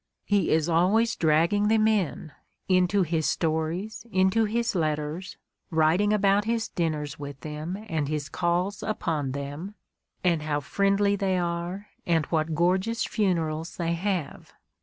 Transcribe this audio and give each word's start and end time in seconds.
He 0.25 0.49
is 0.49 0.67
always 0.67 1.15
drag 1.15 1.51
ging 1.51 1.67
them 1.67 1.87
in, 1.87 2.31
into 2.67 3.03
his 3.03 3.27
stories, 3.29 4.03
into 4.11 4.45
his 4.45 4.73
letters, 4.73 5.37
writing 5.69 6.11
about 6.11 6.45
his 6.45 6.69
dinners 6.69 7.19
with 7.19 7.41
them, 7.41 7.77
and 7.87 8.07
his 8.07 8.27
calls 8.27 8.81
upon 8.81 9.33
them, 9.33 9.75
and 10.23 10.41
how 10.41 10.59
friendly 10.61 11.15
they 11.15 11.37
are, 11.37 11.89
and 12.03 12.25
what 12.31 12.55
gorgeous 12.55 13.05
funerals 13.05 13.77
they 13.77 13.93
have. 13.93 14.53